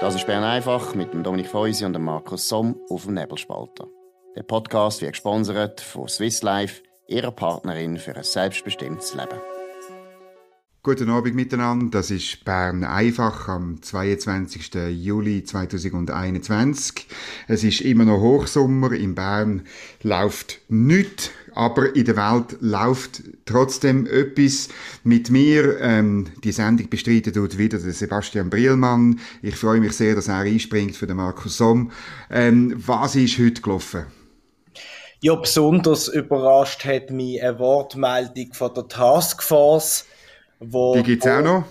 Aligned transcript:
Das 0.00 0.14
ist 0.14 0.26
Bern 0.26 0.44
einfach 0.44 0.94
mit 0.94 1.12
dem 1.12 1.22
Dominik 1.22 1.48
Feusi 1.48 1.84
und 1.84 1.92
dem 1.92 2.04
Markus 2.04 2.48
Somm 2.48 2.74
auf 2.88 3.04
dem 3.04 3.12
Nebelspalter. 3.12 3.86
Der 4.34 4.44
Podcast 4.44 5.02
wird 5.02 5.12
gesponsert 5.12 5.82
von 5.82 6.08
Swiss 6.08 6.40
Life, 6.40 6.82
ihrer 7.06 7.30
Partnerin 7.30 7.98
für 7.98 8.16
ein 8.16 8.24
selbstbestimmtes 8.24 9.12
Leben. 9.14 9.38
Guten 10.82 11.10
Abend 11.10 11.34
miteinander, 11.34 11.98
das 11.98 12.10
ist 12.10 12.46
Bern 12.46 12.82
einfach 12.82 13.48
am 13.48 13.82
22. 13.82 14.72
Juli 14.90 15.44
2021. 15.44 17.06
Es 17.48 17.62
ist 17.62 17.82
immer 17.82 18.06
noch 18.06 18.22
Hochsommer, 18.22 18.92
in 18.92 19.14
Bern 19.14 19.66
läuft 20.02 20.60
nichts, 20.70 21.30
aber 21.54 21.94
in 21.94 22.04
der 22.04 22.16
Welt 22.16 22.56
läuft 22.60 23.22
trotzdem 23.46 24.06
etwas. 24.06 24.68
Mit 25.04 25.30
mir, 25.30 25.80
ähm, 25.80 26.28
die 26.44 26.52
Sendung 26.52 26.88
bestreiten 26.88 27.32
tut 27.32 27.58
wieder 27.58 27.78
der 27.78 27.92
Sebastian 27.92 28.50
Brielmann. 28.50 29.20
Ich 29.42 29.56
freue 29.56 29.80
mich 29.80 29.92
sehr, 29.92 30.14
dass 30.14 30.28
er 30.28 30.38
einspringt 30.38 30.96
für 30.96 31.06
den 31.06 31.16
Markus 31.16 31.56
Somm. 31.56 31.90
Ähm, 32.30 32.74
was 32.86 33.16
ist 33.16 33.38
heute 33.38 33.62
gelaufen? 33.62 34.06
Ja, 35.20 35.34
besonders 35.34 36.08
überrascht 36.08 36.84
hat 36.84 37.10
mich 37.10 37.42
eine 37.42 37.58
Wortmeldung 37.58 38.54
von 38.54 38.72
der 38.72 38.88
Taskforce, 38.88 40.06
wo, 40.60 40.94
die 40.94 41.02
gibt 41.02 41.24
es 41.24 41.30
auch 41.30 41.42
noch? 41.42 41.64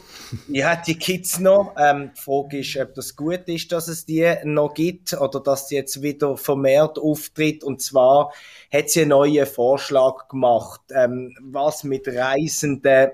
Ja, 0.48 0.76
die 0.76 0.98
gibt 0.98 1.26
es 1.26 1.40
noch. 1.40 1.76
Ähm, 1.78 2.12
die 2.16 2.22
Frage 2.22 2.60
ist, 2.60 2.78
ob 2.78 2.94
das 2.94 3.16
gut 3.16 3.48
ist, 3.48 3.72
dass 3.72 3.88
es 3.88 4.06
die 4.06 4.32
noch 4.44 4.74
gibt 4.74 5.14
oder 5.14 5.40
dass 5.40 5.68
sie 5.68 5.76
jetzt 5.76 6.02
wieder 6.02 6.38
vermehrt 6.38 7.00
auftritt. 7.00 7.64
Und 7.64 7.82
zwar 7.82 8.32
hat 8.72 8.90
sie 8.90 9.02
einen 9.02 9.10
neuen 9.10 9.46
Vorschlag 9.46 10.28
gemacht, 10.28 10.82
ähm, 10.94 11.36
was 11.42 11.84
mit 11.84 12.08
Reisenden 12.08 13.12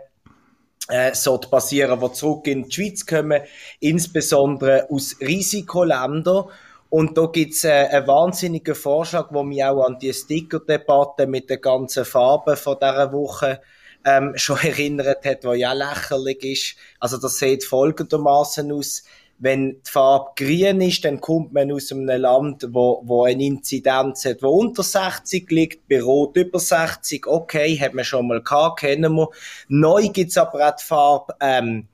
äh, 0.89 1.13
sollte 1.13 1.49
passieren, 1.49 1.99
die 1.99 2.11
zurück 2.13 2.47
in 2.47 2.63
die 2.63 2.71
Schweiz 2.71 3.05
kommen, 3.05 3.41
insbesondere 3.79 4.87
aus 4.89 5.15
Risikoländern. 5.19 6.45
Und 6.89 7.17
da 7.17 7.25
gibt's 7.25 7.63
äh, 7.63 7.87
einen 7.91 8.07
wahnsinnigen 8.07 8.75
Vorschlag, 8.75 9.29
wo 9.31 9.43
mich 9.43 9.63
auch 9.63 9.83
an 9.83 9.99
die 9.99 10.13
Sticker-Debatte 10.13 11.27
mit 11.27 11.49
den 11.49 11.61
ganzen 11.61 12.05
Farben 12.05 12.55
von 12.55 12.77
dieser 12.79 13.11
Woche 13.11 13.61
ähm, 14.05 14.33
schon 14.37 14.59
erinnert 14.59 15.25
hat, 15.25 15.43
was 15.43 15.57
ja 15.57 15.73
lächerlich 15.73 16.43
ist. 16.43 16.75
Also 16.99 17.17
das 17.17 17.37
sieht 17.37 17.63
folgendermaßen 17.63 18.71
aus. 18.71 19.03
Wenn 19.37 19.81
die 19.85 19.91
Farbe 19.91 20.31
grün 20.37 20.79
ist, 20.79 21.03
dann 21.03 21.19
kommt 21.19 21.51
man 21.51 21.69
aus 21.69 21.91
einem 21.91 22.07
Land, 22.07 22.67
wo, 22.69 23.01
wo 23.03 23.25
eine 23.25 23.43
Inzidenz 23.43 24.23
hat, 24.23 24.41
wo 24.41 24.51
unter 24.51 24.81
60 24.81 25.51
liegt, 25.51 25.89
bei 25.89 26.01
Rot 26.01 26.37
über 26.37 26.57
60. 26.57 27.27
Okay, 27.27 27.77
hat 27.77 27.93
man 27.93 28.05
schon 28.05 28.27
mal 28.27 28.41
gehabt, 28.41 28.79
kennen 28.79 29.13
wir. 29.13 29.27
Neu 29.67 30.07
gibt's 30.07 30.37
aber 30.37 30.65
auch 30.65 30.75
die 30.77 30.85
Farbe 30.85 31.35
ähm, 31.41 31.87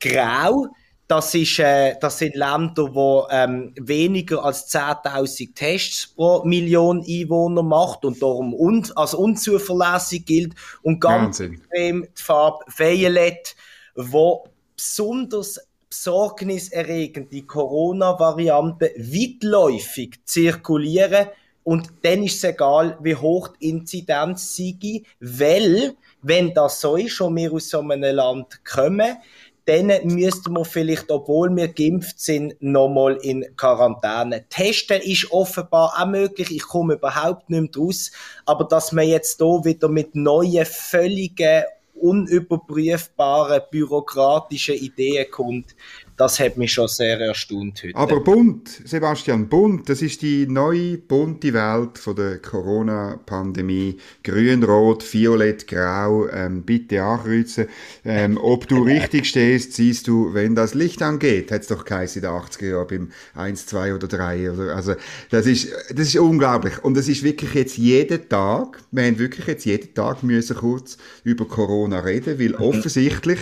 grau. 0.00 0.66
Das, 1.12 1.34
ist, 1.34 1.58
äh, 1.58 1.94
das 2.00 2.16
sind 2.16 2.36
Länder, 2.36 2.94
wo 2.94 3.26
ähm, 3.30 3.74
weniger 3.78 4.42
als 4.42 4.72
10.000 4.72 5.54
Tests 5.54 6.06
pro 6.06 6.42
Million 6.44 7.04
Einwohner 7.06 7.62
macht 7.62 8.06
und 8.06 8.22
darum 8.22 8.54
un 8.54 8.90
als 8.96 9.12
unzuverlässig 9.12 10.24
gilt. 10.24 10.54
Und 10.80 11.00
ganz 11.00 11.40
extrem 11.40 12.04
die 12.04 12.22
Farbe 12.22 12.64
Violet, 12.78 13.54
wo 13.94 14.48
besonders 14.74 15.60
besorgniserregende 15.90 17.42
Corona-Varianten 17.42 18.88
weitläufig 18.96 20.18
zirkulieren. 20.24 21.26
Und 21.62 21.92
dann 22.00 22.22
ist 22.22 22.36
es 22.36 22.44
egal, 22.44 22.96
wie 23.02 23.16
hoch 23.16 23.48
die 23.48 23.68
Inzidenz 23.68 24.56
sei, 24.56 25.02
weil, 25.20 25.94
wenn 26.22 26.54
das 26.54 26.80
so 26.80 26.96
ist 26.96 27.20
und 27.20 27.36
wir 27.36 27.52
aus 27.52 27.68
so 27.68 27.80
einem 27.80 28.16
Land 28.16 28.64
kommen, 28.64 29.18
dann 29.64 29.86
müssten 30.04 30.52
wir 30.54 30.64
vielleicht, 30.64 31.10
obwohl 31.10 31.54
wir 31.54 31.68
geimpft 31.68 32.20
sind, 32.20 32.54
nochmal 32.60 33.16
in 33.22 33.44
Quarantäne. 33.56 34.44
Testen 34.48 35.00
ist 35.00 35.30
offenbar 35.30 35.94
auch 35.96 36.06
möglich. 36.06 36.50
Ich 36.50 36.62
komme 36.62 36.94
überhaupt 36.94 37.48
nicht 37.48 37.76
mehr 37.76 37.84
raus. 37.84 38.10
Aber 38.44 38.64
dass 38.64 38.90
man 38.92 39.06
jetzt 39.06 39.38
hier 39.38 39.64
wieder 39.64 39.88
mit 39.88 40.16
neuen, 40.16 40.66
völligen, 40.66 41.62
unüberprüfbaren, 41.94 43.62
bürokratischen 43.70 44.74
Ideen 44.74 45.30
kommt, 45.30 45.76
das 46.16 46.38
hat 46.40 46.56
mich 46.56 46.72
schon 46.72 46.88
sehr 46.88 47.18
erstaunt 47.20 47.82
heute. 47.82 47.96
Aber 47.96 48.20
bunt, 48.20 48.68
Sebastian, 48.84 49.48
bunt, 49.48 49.88
das 49.88 50.02
ist 50.02 50.22
die 50.22 50.46
neue 50.46 50.98
bunte 50.98 51.52
Welt 51.52 51.98
von 51.98 52.16
der 52.16 52.38
Corona-Pandemie. 52.38 53.96
Grün, 54.22 54.62
Rot, 54.62 55.02
Violett, 55.12 55.66
Grau, 55.66 56.28
ähm, 56.28 56.62
bitte 56.62 57.02
ankreuzen. 57.02 57.66
Ähm, 58.04 58.38
ob 58.40 58.68
du 58.68 58.82
richtig 58.84 59.26
stehst, 59.26 59.72
siehst 59.72 60.06
du, 60.06 60.34
wenn 60.34 60.54
das 60.54 60.74
Licht 60.74 61.02
angeht. 61.02 61.50
Hat 61.50 61.62
es 61.62 61.68
doch 61.68 61.84
geheißen 61.84 62.22
in 62.22 62.28
den 62.28 62.38
80er 62.38 62.70
Jahren 62.70 62.86
beim 62.86 63.12
1, 63.34 63.66
2 63.66 63.94
oder 63.94 64.08
3. 64.08 64.52
Oder, 64.52 64.76
also, 64.76 64.94
das 65.30 65.46
ist, 65.46 65.68
das 65.90 66.08
ist 66.08 66.16
unglaublich. 66.16 66.84
Und 66.84 66.96
es 66.96 67.08
ist 67.08 67.22
wirklich 67.22 67.54
jetzt 67.54 67.78
jeden 67.78 68.28
Tag, 68.28 68.78
wir 68.90 69.04
haben 69.04 69.18
wirklich 69.18 69.46
jetzt 69.46 69.64
jeden 69.64 69.94
Tag 69.94 70.22
müssen 70.22 70.56
kurz 70.56 70.98
über 71.24 71.46
Corona 71.46 72.00
reden, 72.00 72.38
weil 72.38 72.50
mhm. 72.50 72.56
offensichtlich 72.56 73.38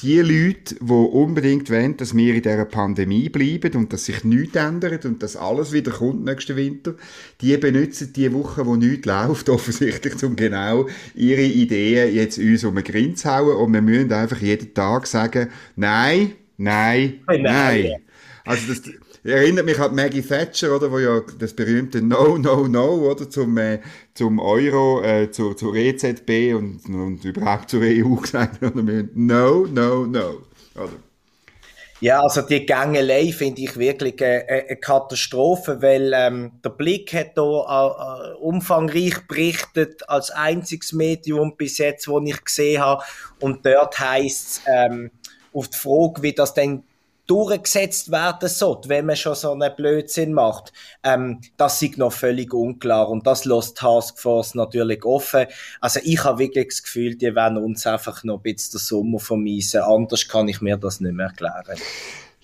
die 0.00 0.20
Leute, 0.20 0.76
die 0.80 0.92
unbedingt 0.92 1.70
wollen, 1.70 1.96
dass 1.96 2.16
wir 2.16 2.34
in 2.34 2.42
dieser 2.42 2.64
Pandemie 2.64 3.28
bleiben 3.28 3.76
und 3.76 3.92
dass 3.92 4.06
sich 4.06 4.24
nichts 4.24 4.56
ändert 4.56 5.04
und 5.04 5.22
dass 5.22 5.36
alles 5.36 5.72
wieder 5.72 5.92
kommt 5.92 6.24
nächsten 6.24 6.56
Winter, 6.56 6.94
die 7.40 7.56
benutzen 7.56 8.12
die 8.12 8.32
Woche, 8.32 8.66
wo 8.66 8.74
nichts 8.74 9.06
läuft, 9.06 9.48
offensichtlich, 9.48 10.22
um 10.24 10.34
genau 10.34 10.88
ihre 11.14 11.42
Ideen 11.42 12.14
jetzt 12.14 12.38
uns 12.38 12.64
um 12.64 12.74
den 12.74 12.84
Grin 12.84 13.16
zu 13.16 13.30
hauen 13.30 13.56
und 13.56 13.72
wir 13.72 13.82
müssen 13.82 14.12
einfach 14.12 14.40
jeden 14.40 14.74
Tag 14.74 15.06
sagen, 15.06 15.48
nein, 15.76 16.32
nein, 16.56 17.20
nein. 17.26 17.42
nein. 17.42 17.92
Also 18.44 18.72
das, 18.72 18.82
erinnert 19.24 19.66
mich 19.66 19.78
an 19.78 19.94
Maggie 19.94 20.22
Thatcher, 20.22 20.74
oder, 20.74 20.90
wo 20.90 20.98
ja 20.98 21.20
das 21.38 21.54
berühmte 21.54 22.02
No, 22.02 22.36
No, 22.38 22.66
No, 22.66 23.10
oder, 23.10 23.28
zum, 23.30 23.56
äh, 23.58 23.80
zum 24.14 24.40
Euro, 24.40 25.02
äh, 25.02 25.30
zur, 25.30 25.56
zur 25.56 25.74
EZB 25.74 26.54
und, 26.54 26.84
und 26.86 27.24
überhaupt 27.24 27.70
zur 27.70 27.82
EU 27.82 28.14
gesagt 28.16 28.60
hat, 28.60 28.74
No, 28.74 29.66
No, 29.66 30.06
No, 30.06 30.42
oder? 30.74 30.92
Ja, 32.02 32.20
also 32.20 32.42
die 32.42 32.66
Gängelei 32.66 33.30
finde 33.30 33.62
ich 33.62 33.76
wirklich 33.76 34.20
eine, 34.24 34.44
eine 34.48 34.76
Katastrophe, 34.76 35.80
weil 35.80 36.12
ähm, 36.12 36.50
der 36.64 36.70
Blick 36.70 37.14
hat 37.14 37.38
da 37.38 37.42
äh, 37.42 38.34
umfangreich 38.40 39.24
berichtet 39.28 40.08
als 40.08 40.32
einziges 40.32 40.92
Medium 40.92 41.56
bis 41.56 41.78
jetzt, 41.78 42.08
wo 42.08 42.18
ich 42.18 42.44
gesehen 42.44 42.82
habe. 42.82 43.04
Und 43.38 43.64
dort 43.64 44.00
heißt 44.00 44.48
es 44.48 44.62
ähm, 44.66 45.12
auf 45.52 45.68
die 45.68 45.78
Frage, 45.78 46.22
wie 46.22 46.32
das 46.32 46.54
denn 46.54 46.82
durchgesetzt 47.26 48.10
werden 48.10 48.48
sollte, 48.48 48.88
wenn 48.88 49.06
man 49.06 49.16
schon 49.16 49.34
so 49.34 49.52
einen 49.52 49.74
Blödsinn 49.76 50.32
macht, 50.32 50.72
ähm, 51.02 51.40
das 51.56 51.80
ist 51.80 51.98
noch 51.98 52.12
völlig 52.12 52.52
unklar 52.52 53.08
und 53.08 53.26
das 53.26 53.44
lässt 53.44 53.78
Taskforce 53.78 54.54
natürlich 54.54 55.04
offen. 55.04 55.46
Also 55.80 56.00
ich 56.02 56.22
habe 56.24 56.40
wirklich 56.40 56.68
das 56.68 56.82
Gefühl, 56.82 57.14
die 57.14 57.34
werden 57.34 57.58
uns 57.58 57.86
einfach 57.86 58.24
noch 58.24 58.38
ein 58.38 58.42
bisschen 58.42 58.72
den 58.72 58.80
Sommer 58.80 59.18
vermiesen, 59.20 59.82
anders 59.82 60.26
kann 60.28 60.48
ich 60.48 60.60
mir 60.60 60.76
das 60.76 61.00
nicht 61.00 61.14
mehr 61.14 61.26
erklären. 61.26 61.78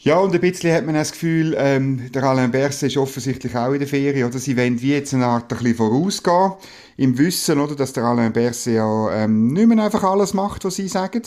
Ja, 0.01 0.17
und 0.19 0.33
ein 0.33 0.41
bisschen 0.41 0.73
hat 0.73 0.87
man 0.87 0.95
das 0.95 1.11
Gefühl, 1.11 1.57
ähm, 1.59 2.13
der 2.13 2.23
Alain 2.23 2.53
Berset 2.53 2.89
ist 2.93 2.97
offensichtlich 2.97 3.57
auch 3.57 3.73
in 3.73 3.81
der 3.81 3.89
Ferie, 3.89 4.25
oder? 4.25 4.39
Sie 4.39 4.57
wollen 4.57 4.81
wie 4.81 4.93
jetzt 4.93 5.13
eine 5.13 5.27
Art 5.27 5.53
ein 5.53 5.59
bisschen 5.59 5.75
vorausgehen, 5.75 6.53
im 6.97 7.19
Wissen, 7.19 7.59
oder, 7.59 7.75
dass 7.75 7.95
der 7.95 8.05
Alain 8.05 8.33
Berset 8.33 8.75
ja 8.75 9.11
ähm, 9.13 9.49
nicht 9.49 9.67
mehr 9.67 9.85
einfach 9.85 10.05
alles 10.05 10.35
macht, 10.35 10.65
was 10.65 10.77
sie 10.77 10.87
sagen. 10.87 11.23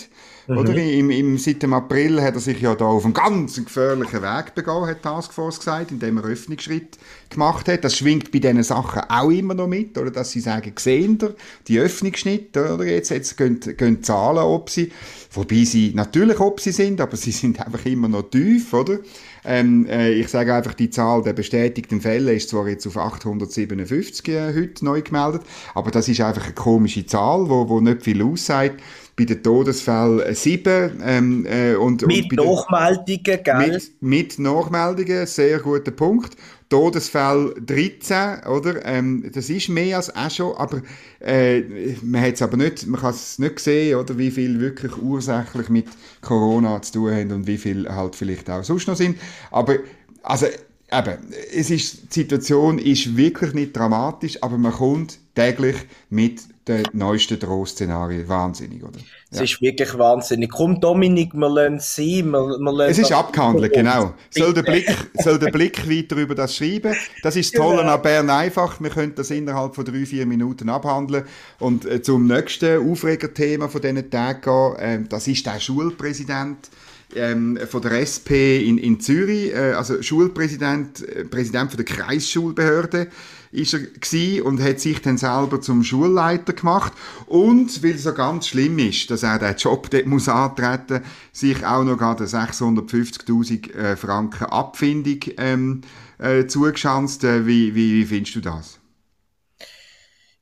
Mhm. 0.51 0.57
Oder? 0.57 0.75
Im, 0.75 1.09
im, 1.09 1.37
seit 1.37 1.63
dem 1.63 1.73
April 1.73 2.21
hat 2.21 2.35
er 2.35 2.41
sich 2.41 2.59
ja 2.59 2.75
da 2.75 2.85
auf 2.85 3.05
einen 3.05 3.13
ganz 3.13 3.55
gefährlichen 3.55 4.21
Weg 4.21 4.53
begonnen, 4.53 4.87
hat 4.87 5.01
Taskforce 5.01 5.59
gesagt, 5.59 5.91
indem 5.91 6.17
er 6.17 6.25
Öffnungsschritt 6.25 6.97
gemacht 7.29 7.67
hat. 7.69 7.83
Das 7.83 7.95
schwingt 7.95 8.31
bei 8.31 8.39
diesen 8.39 8.63
Sachen 8.63 9.03
auch 9.09 9.29
immer 9.29 9.53
noch 9.53 9.67
mit, 9.67 9.97
oder? 9.97 10.11
Dass 10.11 10.31
sie 10.31 10.41
sagen, 10.41 10.73
sehen 10.77 11.17
ihr 11.21 11.35
die 11.67 11.79
Öffnungsschnitte, 11.79 12.73
oder? 12.73 12.85
Jetzt, 12.85 13.09
jetzt 13.09 13.37
gehen, 13.37 13.59
gehen 13.59 14.03
Zahlen, 14.03 14.39
ob 14.43 14.69
sie, 14.69 14.91
wobei 15.31 15.63
sie 15.63 15.93
natürlich 15.95 16.39
ob 16.39 16.59
sie 16.59 16.71
sind, 16.71 16.99
aber 16.99 17.15
sie 17.15 17.31
sind 17.31 17.59
einfach 17.65 17.85
immer 17.85 18.09
noch 18.09 18.29
tief, 18.29 18.73
oder? 18.73 18.99
Ähm, 19.43 19.87
äh, 19.87 20.11
ich 20.11 20.27
sage 20.27 20.53
einfach, 20.53 20.73
die 20.75 20.89
Zahl 20.89 21.23
der 21.23 21.33
bestätigten 21.33 22.01
Fälle 22.01 22.33
ist 22.33 22.49
zwar 22.49 22.67
jetzt 22.67 22.85
auf 22.85 22.97
857 22.97 24.27
äh, 24.27 24.53
heute 24.53 24.85
neu 24.85 25.01
gemeldet, 25.01 25.41
aber 25.73 25.89
das 25.89 26.07
ist 26.07 26.21
einfach 26.21 26.45
eine 26.45 26.53
komische 26.53 27.05
Zahl, 27.05 27.49
wo, 27.49 27.67
wo 27.67 27.79
nicht 27.79 28.03
viel 28.03 28.21
aussagt 28.21 28.81
bei 29.21 29.25
den 29.25 29.43
Todesfällen 29.43 30.33
sieben. 30.33 30.99
Ähm, 31.03 31.45
äh, 31.45 31.75
und, 31.75 32.05
mit 32.07 32.37
und 32.39 32.45
Nachmeldungen, 32.45 33.43
gell? 33.43 33.67
Mit, 33.69 33.91
mit 34.01 34.39
Nachmeldungen, 34.39 35.27
sehr 35.27 35.59
guter 35.59 35.91
Punkt. 35.91 36.35
Todesfall 36.69 37.53
13, 37.65 38.45
oder? 38.47 38.83
Ähm, 38.85 39.29
das 39.33 39.49
ist 39.49 39.69
mehr 39.69 39.97
als 39.97 40.15
auch 40.15 40.31
schon, 40.31 40.55
aber 40.55 40.81
äh, 41.19 41.61
man 42.01 42.21
hat 42.21 42.35
es 42.35 42.41
aber 42.41 42.57
nicht, 42.57 42.87
man 42.87 42.99
kann 42.99 43.11
es 43.11 43.37
nicht 43.37 43.59
sehen, 43.59 43.99
oder, 43.99 44.17
wie 44.17 44.31
viel 44.31 44.59
wirklich 44.59 44.97
ursächlich 44.97 45.69
mit 45.69 45.87
Corona 46.21 46.81
zu 46.81 46.93
tun 46.93 47.11
haben 47.11 47.31
und 47.31 47.47
wie 47.47 47.57
viel 47.57 47.87
halt 47.89 48.15
vielleicht 48.15 48.49
auch 48.49 48.63
sonst 48.63 48.87
noch 48.87 48.95
sind. 48.95 49.17
Aber 49.51 49.75
also 50.23 50.47
eben, 50.47 51.17
es 51.53 51.69
ist, 51.69 52.15
die 52.15 52.21
Situation 52.21 52.79
ist 52.79 53.17
wirklich 53.17 53.53
nicht 53.53 53.75
dramatisch, 53.75 54.41
aber 54.41 54.57
man 54.57 54.71
kommt 54.71 55.19
täglich 55.35 55.75
mit 56.09 56.41
den 56.67 56.83
neuesten 56.93 57.39
Drohszenarien. 57.39 58.27
Wahnsinnig, 58.27 58.83
oder? 58.83 58.99
Es 59.29 59.37
ja. 59.37 59.43
ist 59.43 59.61
wirklich 59.61 59.97
wahnsinnig. 59.97 60.51
Komm, 60.51 60.79
Dominik, 60.79 61.33
wir 61.33 61.49
lassen 61.49 61.75
es 61.75 61.95
sein. 61.95 62.29
Wir, 62.31 62.59
wir 62.59 62.79
es 62.87 62.99
ist 62.99 63.11
abgehandelt, 63.11 63.73
genau. 63.73 64.13
Soll 64.29 64.53
der, 64.53 64.63
Blick, 64.63 64.85
soll 65.15 65.39
der 65.39 65.51
Blick 65.51 65.89
weiter 65.89 66.15
über 66.17 66.35
das 66.35 66.55
schreiben? 66.55 66.95
Das 67.23 67.35
ist 67.35 67.53
das 67.53 67.61
Tolle 67.61 67.79
genau. 67.79 67.95
an 67.95 68.01
Bern 68.01 68.29
einfach. 68.29 68.79
Wir 68.79 68.89
können 68.89 69.15
das 69.15 69.31
innerhalb 69.31 69.75
von 69.75 69.85
drei, 69.85 70.05
vier 70.05 70.25
Minuten 70.25 70.69
abhandeln. 70.69 71.25
Und 71.59 71.85
äh, 71.85 72.01
zum 72.01 72.27
nächsten 72.27 72.89
Aufregerthema 72.89 73.67
von 73.67 73.81
diesen 73.81 74.09
Tagen 74.09 74.41
gehen. 74.41 74.75
Äh, 74.77 75.07
das 75.09 75.27
ist 75.27 75.45
der 75.45 75.59
Schulpräsident 75.59 76.69
ähm, 77.15 77.59
von 77.69 77.81
der 77.81 78.01
SP 78.03 78.61
in, 78.67 78.77
in 78.77 78.99
Zürich, 78.99 79.53
äh, 79.53 79.73
also 79.73 80.01
Schulpräsident, 80.01 81.07
äh, 81.07 81.25
Präsident 81.25 81.71
von 81.71 81.77
der 81.77 81.85
Kreisschulbehörde 81.85 83.07
ist 83.51 83.73
er 83.73 83.79
gewesen 83.81 84.43
und 84.43 84.61
hat 84.61 84.79
sich 84.79 85.01
dann 85.01 85.17
selber 85.17 85.59
zum 85.61 85.83
Schulleiter 85.83 86.53
gemacht 86.53 86.93
und 87.27 87.83
weil 87.83 87.95
es 87.95 88.03
so 88.03 88.13
ganz 88.13 88.47
schlimm 88.47 88.79
ist, 88.79 89.11
dass 89.11 89.23
er 89.23 89.39
den 89.39 89.55
Job 89.57 89.89
dort 89.89 90.05
muss 90.05 90.29
antreten, 90.29 91.03
sich 91.33 91.65
auch 91.65 91.83
noch 91.83 91.97
gerade 91.97 92.23
650.000 92.25 93.73
äh, 93.73 93.95
Franken 93.97 94.45
Abfindung 94.45 95.19
ähm, 95.37 95.81
äh, 96.17 96.45
zugeschanzt. 96.47 97.23
Äh, 97.23 97.45
wie, 97.45 97.75
wie, 97.75 97.93
wie 97.93 98.05
findest 98.05 98.35
du 98.35 98.41
das? 98.41 98.79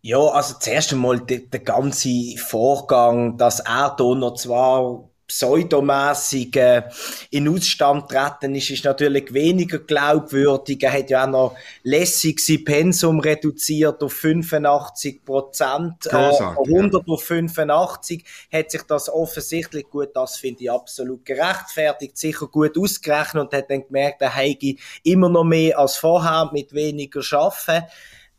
Ja, 0.01 0.19
also 0.19 0.55
zuerst 0.59 0.93
einmal 0.93 1.19
der, 1.19 1.39
der 1.39 1.59
ganze 1.59 2.09
Vorgang, 2.37 3.37
dass 3.37 3.59
er 3.59 3.95
da 3.97 4.15
noch 4.15 4.35
zwar 4.35 5.08
pseudomässig 5.29 6.55
äh, 6.57 6.83
in 7.29 7.47
Ausstand 7.47 8.09
treten 8.09 8.55
ist, 8.55 8.71
ist 8.71 8.83
natürlich 8.83 9.31
weniger 9.33 9.79
glaubwürdig. 9.79 10.83
Er 10.83 10.91
hat 10.91 11.09
ja 11.09 11.23
auch 11.23 11.29
noch 11.29 11.55
lässig 11.83 12.39
sein 12.39 12.65
Pensum 12.65 13.19
reduziert 13.19 14.03
auf 14.03 14.13
85 14.13 15.23
Prozent. 15.23 16.07
Äh, 16.07 16.15
100 16.15 17.07
ja. 17.07 17.13
auf 17.13 17.23
85 17.23 18.25
hat 18.51 18.71
sich 18.71 18.81
das 18.83 19.07
offensichtlich 19.07 19.89
gut, 19.89 20.09
das 20.15 20.37
finde 20.37 20.63
ich 20.63 20.71
absolut 20.71 21.23
gerechtfertigt, 21.25 22.17
sicher 22.17 22.47
gut 22.47 22.77
ausgerechnet 22.77 23.43
und 23.43 23.53
hat 23.53 23.69
dann 23.69 23.85
gemerkt, 23.85 24.21
er 24.21 24.35
hätte 24.35 24.75
immer 25.03 25.29
noch 25.29 25.43
mehr 25.43 25.77
als 25.77 25.95
vorher 25.95 26.49
mit 26.51 26.73
weniger 26.73 27.21
schaffen. 27.21 27.83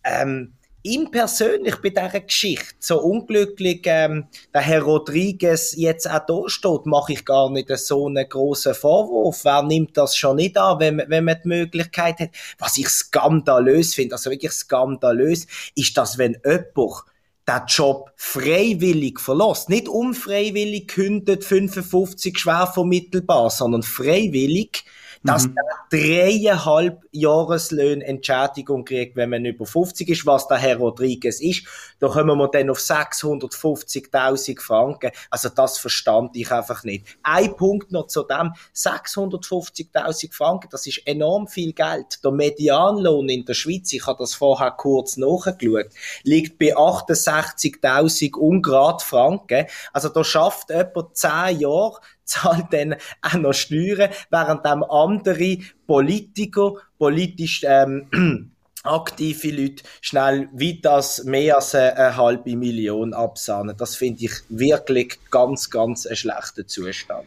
Ähm, 0.03 0.55
ihm 0.83 1.11
persönlich 1.11 1.77
bei 1.77 1.91
dieser 1.91 2.21
Geschichte, 2.21 2.75
so 2.79 3.01
unglücklich 3.01 3.83
ähm, 3.85 4.27
der 4.55 4.63
Herr 4.63 4.83
Rodriguez 4.83 5.75
jetzt 5.77 6.09
auch 6.09 6.25
da 6.27 6.43
steht, 6.47 6.87
mache 6.87 7.13
ich 7.13 7.25
gar 7.25 7.51
nicht 7.51 7.69
so 7.77 8.07
einen 8.07 8.29
grossen 8.29 8.75
Vorwurf. 8.75 9.45
Wer 9.45 9.63
nimmt 9.63 9.97
das 9.97 10.17
schon 10.17 10.37
nicht 10.37 10.57
an, 10.57 10.81
wenn, 10.81 11.03
wenn 11.07 11.25
man 11.25 11.37
die 11.43 11.49
Möglichkeit 11.49 12.21
hat? 12.21 12.31
Was 12.59 12.79
ich 12.79 12.89
skandalös 12.89 13.95
finde, 13.95 14.15
also 14.15 14.31
wirklich 14.31 14.53
skandalös, 14.53 15.47
ist, 15.75 15.97
dass 15.97 16.19
wenn 16.19 16.39
jemand 16.45 17.05
den 17.49 17.63
Job 17.67 18.13
freiwillig 18.17 19.21
verlässt, 19.21 19.69
nicht 19.69 19.89
unfreiwillig 19.89 20.89
kündet 20.89 21.45
55 21.45 22.39
schwer 22.39 22.71
vermittelbar, 22.73 23.51
sondern 23.51 23.83
freiwillig, 23.83 24.85
dass 25.23 25.47
mhm. 25.47 25.57
er 25.57 25.99
dreieinhalb 25.99 27.03
Jahreslöhne 27.13 28.05
Entschädigung 28.05 28.85
kriegt, 28.85 29.17
wenn 29.17 29.31
man 29.31 29.45
über 29.45 29.67
50 29.67 30.09
ist, 30.09 30.27
was 30.27 30.49
der 30.49 30.59
Herr 30.59 30.79
Rodriguez 30.79 31.41
ist. 31.41 31.67
Da 31.99 32.09
kommen 32.09 32.39
wir 32.39 32.49
dann 32.49 32.71
auf 32.71 32.79
650.000 32.79 34.61
Franken. 34.61 35.11
Also 35.29 35.51
das 35.51 35.79
verstand 35.79 36.37
ich 36.37 36.51
einfach 36.51 36.85
nicht. 36.85 37.07
Ein 37.23 37.55
Punkt 37.57 37.93
noch 37.93 38.07
zu 38.07 38.23
dem. 38.23 38.55
650.000 38.75 40.33
Franken, 40.33 40.69
das 40.71 40.87
ist 40.87 41.07
enorm 41.07 41.49
viel 41.49 41.73
Geld. 41.73 42.25
Der 42.25 42.31
Medianlohn 42.31 43.29
in 43.29 43.45
der 43.45 43.55
Schweiz, 43.55 43.93
ich 43.93 44.07
habe 44.07 44.19
das 44.21 44.35
vorher 44.35 44.71
kurz 44.71 45.17
nachgeschaut, 45.17 45.89
liegt 46.23 46.59
bei 46.59 46.77
68.000 46.77 48.37
Ungrad 48.37 49.03
Franken. 49.03 49.67
Also 49.93 50.09
da 50.09 50.25
schafft 50.25 50.71
jemand 50.71 51.17
10 51.17 51.61
Jahre 51.61 52.01
zahlt 52.31 52.67
dann 52.71 52.97
auch 53.23 53.35
noch 53.35 53.53
Steuern, 53.53 54.11
während 54.31 54.65
dem 54.65 54.83
andere 54.85 55.59
Politiker, 55.87 56.75
politisch 56.99 57.63
ähm, 57.65 58.53
aktive 58.83 59.51
Leute 59.51 59.83
schnell 60.01 60.49
wie 60.55 60.81
das 60.81 61.25
mehr 61.25 61.57
als 61.57 61.75
eine 61.75 62.17
halbe 62.17 62.57
Million 62.57 63.13
absahnen. 63.13 63.77
Das 63.77 63.97
finde 63.97 64.25
ich 64.25 64.33
wirklich 64.49 65.19
ganz, 65.31 65.69
ganz 65.69 66.07
ein 66.07 66.17
schlechter 66.17 66.67
Zustand. 66.67 67.27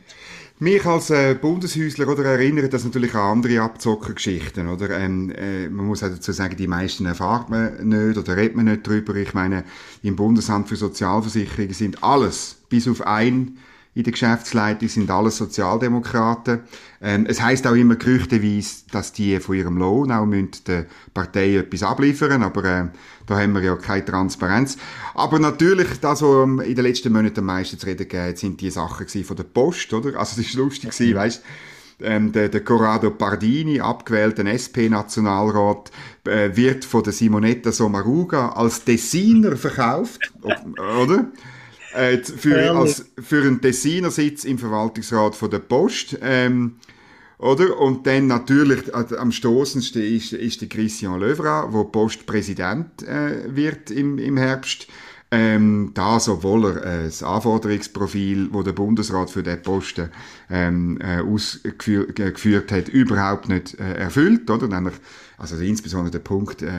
Mich 0.60 0.86
als 0.86 1.10
äh, 1.10 1.36
Bundeshäusler 1.36 2.08
oder 2.08 2.24
erinnert 2.26 2.74
das 2.74 2.86
natürlich 2.86 3.14
an 3.16 3.38
andere 3.38 3.62
Abzockergeschichten. 3.62 4.68
Oder? 4.68 4.92
Ähm, 4.92 5.32
äh, 5.32 5.68
man 5.68 5.88
muss 5.88 6.04
auch 6.04 6.10
dazu 6.10 6.32
sagen, 6.32 6.56
die 6.56 6.68
meisten 6.68 7.06
erfahrt 7.06 7.50
man 7.50 7.88
nicht 7.88 8.18
oder 8.18 8.38
redet 8.38 8.56
man 8.56 8.66
nicht 8.66 8.88
drüber. 8.88 9.16
Ich 9.16 9.34
meine, 9.34 9.66
im 10.04 10.16
Bundesamt 10.16 10.70
für 10.70 10.76
Sozialversicherungen 10.76 11.74
sind 11.74 12.04
alles, 12.04 12.58
bis 12.70 12.88
auf 12.88 13.06
ein 13.06 13.58
in 13.96 14.04
der 14.04 14.12
Geschäftsleitung 14.12 14.90
sind 14.90 15.12
alles 15.12 15.38
Sozialdemokraten. 15.38 16.62
Ähm, 17.02 17.26
es 17.28 17.42
heißt 17.42 17.68
auch 17.68 17.76
immer 17.76 17.96
gerüchteweise, 17.96 18.86
dass 18.92 19.14
die 19.14 19.40
von 19.40 19.56
ihrem 19.56 19.78
Lohn 19.78 20.12
auch 20.12 20.28
der 20.68 20.86
Partei 21.14 21.58
etwas 21.58 21.84
abliefern, 21.84 22.42
aber 22.42 22.64
äh, 22.64 22.88
da 23.28 23.40
haben 23.40 23.54
wir 23.54 23.62
ja 23.62 23.76
keine 23.76 24.06
Transparenz. 24.06 24.78
Aber 25.14 25.38
natürlich, 25.38 26.00
das, 26.02 26.22
was 26.22 26.66
in 26.66 26.76
den 26.76 26.84
letzten 26.84 27.14
Monaten 27.14 27.40
am 27.40 27.46
meisten 27.46 27.78
zu 27.78 27.86
reden 27.86 28.08
gegeben 28.08 28.36
sind 28.36 28.62
die 28.62 28.72
Sachen 28.72 29.08
von 29.08 29.36
der 29.38 29.44
Post, 29.44 29.94
oder? 29.94 30.18
Also 30.18 30.42
es 30.42 30.48
ist 30.48 30.56
lustig 30.56 30.90
gewesen, 30.90 31.16
weißt 31.16 31.44
ähm, 32.02 32.32
der, 32.32 32.50
der 32.50 32.64
Corrado 32.64 33.12
Pardini, 33.12 33.80
abgewählter 33.80 34.46
SP-Nationalrat, 34.46 35.92
äh, 36.26 36.56
wird 36.56 36.86
von 36.86 37.04
der 37.04 37.14
Simonetta 37.14 37.72
Sommaruga 37.72 38.50
als 38.50 38.84
Designer 38.84 39.56
verkauft, 39.56 40.34
oder? 40.42 41.26
Äh, 41.96 42.18
für, 42.24 42.72
als, 42.76 43.06
für 43.22 43.42
einen 43.42 43.62
Tessiner 43.62 44.12
Sitz 44.12 44.44
im 44.44 44.58
Verwaltungsrat 44.58 45.36
von 45.36 45.50
der 45.50 45.60
Post. 45.60 46.18
Ähm, 46.22 46.76
oder? 47.38 47.78
Und 47.80 48.08
dann 48.08 48.28
natürlich 48.28 48.88
äh, 48.88 49.18
am 49.18 49.32
stoßendsten 49.32 50.02
ist, 50.02 50.34
ist 50.34 50.62
der 50.62 50.70
Christian 50.70 51.20
Löwra, 51.20 51.72
wo 51.72 51.84
Postpräsident 51.84 53.04
äh, 53.04 53.56
wird 53.56 53.92
im, 53.92 54.18
im 54.18 54.38
Herbst. 54.38 54.88
Ähm, 55.36 55.92
das, 55.96 56.30
obwohl 56.30 56.66
er 56.66 56.86
äh, 56.86 57.04
das 57.06 57.24
Anforderungsprofil, 57.24 58.50
wo 58.52 58.62
der 58.62 58.74
Bundesrat 58.74 59.32
für 59.32 59.42
den 59.42 59.60
Posten 59.64 60.10
ähm, 60.48 61.00
äh, 61.02 61.22
ausgeführt 61.22 62.72
hat, 62.72 62.88
überhaupt 62.90 63.50
nicht 63.50 63.80
äh, 63.80 63.96
erfüllt, 63.96 64.48
oder? 64.52 64.68
Nämlich 64.68 64.94
also 65.40 65.56
insbesondere 65.56 66.12
der 66.12 66.20
Punkt 66.20 66.62
äh, 66.62 66.70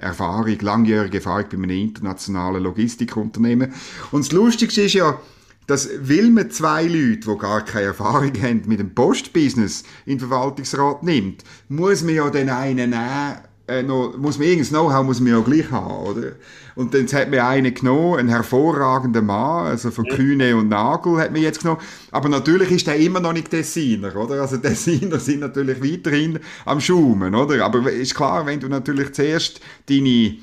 Erfahrung, 0.00 0.58
langjährige 0.62 1.18
Erfahrung 1.18 1.44
bei 1.48 1.56
einem 1.58 1.70
internationalen 1.70 2.64
Logistikunternehmen. 2.64 3.72
Und 4.10 4.24
das 4.24 4.32
Lustigste 4.32 4.82
ist 4.82 4.94
ja, 4.94 5.20
dass 5.68 5.88
will 6.00 6.28
man 6.32 6.50
zwei 6.50 6.82
Leute, 6.82 7.20
die 7.20 7.38
gar 7.38 7.64
keine 7.64 7.86
Erfahrung 7.86 8.32
haben 8.42 8.62
mit 8.66 8.80
dem 8.80 8.96
Postbusiness, 8.96 9.84
in 10.06 10.18
den 10.18 10.28
Verwaltungsrat 10.28 11.04
nimmt, 11.04 11.44
muss 11.68 12.02
man 12.02 12.16
ja 12.16 12.28
den 12.30 12.50
einen 12.50 12.90
nehmen, 12.90 13.36
äh, 13.72 13.82
noch, 13.82 14.16
muss 14.16 14.38
man 14.38 14.48
irgendein 14.48 14.70
Know-how 14.70 15.04
muss 15.04 15.20
man 15.20 15.32
ja 15.32 15.40
gleich 15.40 15.70
haben, 15.70 16.06
oder? 16.06 16.32
Und 16.74 16.94
dann 16.94 17.06
hat 17.06 17.30
man 17.30 17.40
einen 17.40 17.74
genommen, 17.74 18.18
einen 18.18 18.28
hervorragenden 18.28 19.26
Mann, 19.26 19.66
also 19.66 19.90
von 19.90 20.06
Kühne 20.06 20.56
und 20.56 20.68
Nagel 20.68 21.18
hat 21.18 21.32
man 21.32 21.42
jetzt 21.42 21.60
genommen. 21.60 21.80
Aber 22.10 22.28
natürlich 22.28 22.70
ist 22.70 22.86
der 22.86 22.96
immer 22.96 23.20
noch 23.20 23.32
nicht 23.32 23.52
Dessiner, 23.52 24.14
oder? 24.16 24.40
Also 24.40 24.56
Dessiner 24.58 25.18
sind 25.18 25.40
natürlich 25.40 25.82
weiterhin 25.82 26.38
am 26.64 26.80
Schaumen, 26.80 27.34
oder? 27.34 27.64
Aber 27.64 27.90
ist 27.90 28.14
klar, 28.14 28.46
wenn 28.46 28.60
du 28.60 28.68
natürlich 28.68 29.12
zuerst 29.12 29.60
deine 29.88 30.36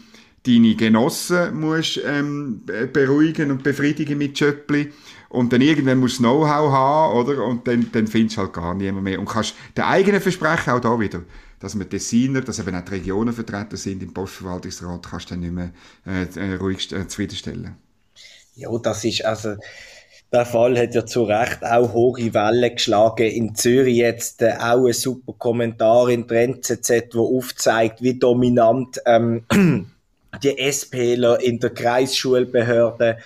deine 0.48 0.74
Genossen 0.76 1.60
musst 1.60 2.00
ähm, 2.06 2.62
beruhigen 2.94 3.52
und 3.52 3.62
befriedigen 3.62 4.18
mit 4.18 4.38
Schöppli 4.38 4.90
und 5.28 5.52
dann 5.52 5.60
irgendwann 5.60 6.00
musst 6.00 6.20
du 6.20 6.24
Know-how 6.24 6.72
haben, 6.72 7.18
oder? 7.18 7.44
Und 7.44 7.68
dann, 7.68 7.90
dann 7.92 8.08
findest 8.08 8.38
du 8.38 8.42
halt 8.42 8.54
gar 8.54 8.74
niemand 8.74 9.04
mehr. 9.04 9.20
Und 9.20 9.28
kannst 9.28 9.56
den 9.76 9.84
eigenen 9.84 10.22
Versprechen 10.22 10.72
auch 10.72 10.80
da 10.80 10.98
wieder 11.00 11.22
dass 11.60 11.78
wir 11.78 11.86
Designer, 11.86 12.42
dass 12.42 12.60
eben 12.60 12.76
auch 12.76 12.86
die 12.86 12.92
Regionen 12.92 13.34
vertreten 13.34 13.78
sind 13.78 14.02
im 14.02 14.14
Postverwaltungsrat, 14.14 15.06
kannst 15.10 15.30
du 15.30 15.34
dann 15.34 15.42
nicht 15.42 15.54
mehr 15.54 15.72
äh, 16.06 16.26
äh, 16.40 16.56
ruhig 16.56 16.92
äh, 16.92 17.08
zufriedenstellen. 17.08 17.76
Ja, 18.56 18.70
das 18.78 19.06
ist 19.06 19.24
also 19.24 19.56
der 20.32 20.46
Fall 20.46 20.78
hat 20.78 20.94
ja 20.94 21.06
zu 21.06 21.24
Recht 21.24 21.64
auch 21.64 21.94
hohe 21.94 22.34
Wellen 22.34 22.76
geschlagen. 22.76 23.28
In 23.28 23.56
Zürich 23.56 23.98
jetzt 23.98 24.42
äh, 24.42 24.54
auch 24.60 24.86
ein 24.86 24.94
super 24.94 25.34
Kommentar 25.34 26.10
in 26.10 26.28
der 26.28 26.44
NZZ, 26.44 26.92
wo 27.14 27.38
aufzeigt, 27.38 28.04
wie 28.04 28.20
dominant 28.20 29.02
ähm, 29.06 29.46
die 30.44 30.72
SPler 30.72 31.40
in 31.42 31.60
der 31.60 31.72
Kreisschulbehörde 31.72 33.18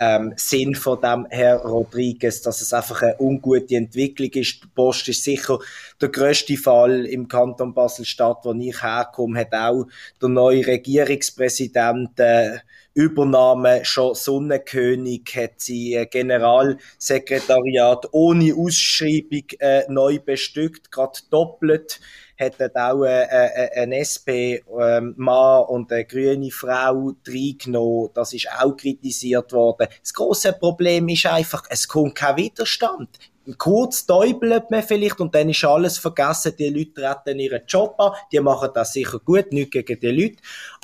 ähm, 0.00 0.32
Sinn 0.36 0.74
von 0.74 1.00
dem 1.00 1.26
Herr 1.28 1.58
Rodriguez, 1.58 2.40
dass 2.40 2.62
es 2.62 2.72
einfach 2.72 3.02
eine 3.02 3.16
ungute 3.20 3.76
Entwicklung 3.76 4.30
ist. 4.30 4.64
Die 4.64 4.68
Post 4.74 5.08
ist 5.08 5.22
sicher 5.22 5.58
der 6.00 6.08
größte 6.08 6.56
Fall 6.56 7.04
im 7.04 7.28
Kanton 7.28 7.74
Basel-Stadt, 7.74 8.38
wo 8.44 8.54
ich 8.54 8.82
herkomme, 8.82 9.40
hat 9.40 9.52
auch 9.52 9.86
der 10.20 10.30
neue 10.30 10.66
Regierungspräsident 10.66 12.18
äh, 12.18 12.58
Übernahme 13.00 13.84
schon 13.84 14.14
Sonnenkönig, 14.14 15.34
hat 15.34 15.60
sie 15.60 15.96
ein 15.98 16.08
Generalsekretariat 16.10 18.08
ohne 18.12 18.54
Ausschreibung 18.54 19.44
äh, 19.58 19.84
neu 19.88 20.18
bestückt, 20.18 20.90
gerade 20.92 21.18
doppelt 21.30 22.00
hat 22.40 22.58
dort 22.58 22.76
auch 22.76 23.04
äh, 23.04 23.24
äh, 23.24 23.82
ein 23.82 23.92
SP-Mann 23.92 25.14
ähm, 25.18 25.68
und 25.68 25.92
eine 25.92 26.06
grüne 26.06 26.50
Frau 26.50 27.12
reingenommen. 27.28 28.10
Das 28.14 28.32
ist 28.32 28.48
auch 28.58 28.74
kritisiert 28.76 29.52
worden. 29.52 29.88
Das 30.00 30.14
große 30.14 30.54
Problem 30.54 31.08
ist 31.08 31.26
einfach, 31.26 31.64
es 31.68 31.86
kommt 31.86 32.14
kein 32.14 32.38
Widerstand 32.38 33.10
kurz 33.58 34.06
täubelt 34.06 34.70
man 34.70 34.82
vielleicht 34.82 35.20
und 35.20 35.34
dann 35.34 35.48
ist 35.48 35.64
alles 35.64 35.98
vergessen. 35.98 36.54
Die 36.58 36.68
Leute 36.68 36.94
treten 36.94 37.38
ihren 37.38 37.62
Job 37.66 37.94
an, 37.98 38.12
die 38.32 38.40
machen 38.40 38.70
das 38.74 38.92
sicher 38.92 39.18
gut, 39.18 39.52
nicht 39.52 39.72
gegen 39.72 39.98
die 39.98 40.10
Leute. 40.10 40.36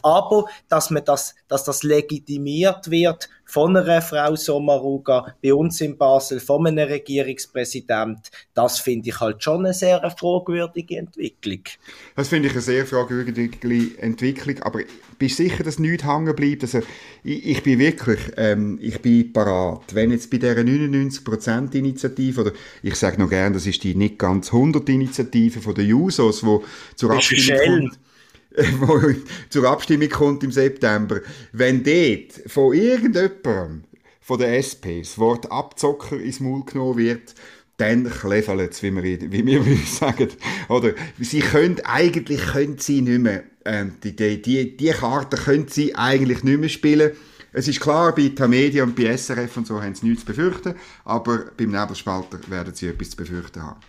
Aber, 0.07 0.45
dass 0.69 0.91
man 0.91 1.05
das, 1.05 1.35
dass 1.49 1.65
das 1.65 1.83
legitimiert 1.83 2.89
wird 2.93 3.29
von 3.45 3.77
einer 3.77 4.01
Frau 4.01 4.37
Sommaruga 4.37 5.35
bei 5.43 5.53
uns 5.53 5.81
in 5.81 5.99
Basel, 5.99 6.39
von 6.39 6.65
einem 6.65 6.89
Regierungspräsident, 6.89 8.31
das 8.55 8.79
finde 8.79 9.09
ich 9.09 9.19
halt 9.19 9.43
schon 9.43 9.65
eine 9.65 9.75
sehr 9.75 10.09
fragwürdige 10.17 10.99
Entwicklung. 10.99 11.63
Das 12.15 12.29
finde 12.29 12.47
ich 12.47 12.53
eine 12.53 12.61
sehr 12.61 12.87
fragwürdige 12.87 13.51
Entwicklung, 13.99 14.63
aber 14.63 14.81
bist 15.19 15.41
du 15.41 15.43
sicher, 15.43 15.65
dass 15.65 15.81
nichts 15.81 16.05
hängen 16.05 16.37
bleibt? 16.37 16.63
Also, 16.63 16.83
ich, 17.25 17.45
ich 17.45 17.63
bin 17.65 17.81
wirklich, 17.81 18.21
ähm, 18.37 18.79
ich 18.81 19.01
bin 19.03 19.33
parat. 19.33 19.93
Wenn 19.93 20.13
jetzt 20.13 20.31
bei 20.31 20.39
dieser 20.39 20.61
99%-Initiative, 20.61 22.43
oder 22.43 22.53
ich 22.85 22.95
sage 22.95 23.21
noch 23.21 23.31
gerne, 23.31 23.57
das 23.57 23.67
ist 23.67 23.83
die 23.83 23.97
nicht 23.97 24.21
ganz 24.21 24.51
100-Initiative 24.51 25.61
von 25.61 25.75
den 25.75 25.89
Jusos, 25.89 26.43
die 26.43 26.59
zur 26.95 27.11
Abstimmung 27.11 27.81
kommt, 27.81 27.99
wo 28.81 29.01
zur 29.51 29.69
Abstimmung 29.69 30.09
kommt 30.09 30.43
im 30.43 30.51
September, 30.51 31.21
wenn 31.53 31.83
dort 31.83 32.51
von 32.51 32.75
irgendjemandem 32.75 33.85
von 34.21 34.39
der 34.39 34.59
SP 34.59 35.01
das 35.01 35.19
Wort 35.19 35.51
Abzocker 35.53 36.19
ins 36.19 36.41
Maul 36.41 36.65
genommen 36.65 36.97
wird, 36.97 37.35
dann 37.77 38.11
klefelt 38.11 38.73
es, 38.73 38.83
wie 38.83 38.95
wir, 38.95 39.31
wie 39.31 39.47
wir 39.47 39.63
sagen. 39.87 40.31
Oder 40.69 40.95
sie 41.21 41.41
können, 41.41 41.81
eigentlich 41.85 42.41
können 42.41 42.79
sie 42.79 43.03
nicht 43.03 43.21
mehr, 43.21 43.45
ähm, 43.65 43.97
die, 44.03 44.17
die, 44.17 44.41
die, 44.41 44.77
die 44.77 44.91
Karte 44.91 45.37
können 45.37 45.69
sie 45.69 45.95
eigentlich 45.95 46.43
nicht 46.43 46.59
mehr 46.59 46.69
spielen. 46.69 47.13
Es 47.53 47.69
ist 47.69 47.81
klar, 47.81 48.15
bei 48.15 48.31
Tamedia 48.31 48.83
und 48.83 48.97
bei 48.97 49.17
SRF 49.17 49.57
und 49.59 49.67
so 49.67 49.83
haben 49.83 49.95
sie 49.95 50.07
nichts 50.07 50.25
zu 50.25 50.27
befürchten, 50.27 50.75
aber 51.05 51.51
beim 51.57 51.71
Nebelspalter 51.71 52.39
werden 52.49 52.75
sie 52.75 52.89
etwas 52.89 53.11
zu 53.11 53.17
befürchten 53.17 53.63
haben. 53.63 53.81